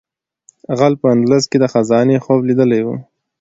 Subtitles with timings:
[0.77, 2.87] غل په اندلس کې د خزانې خوب لیدلی و.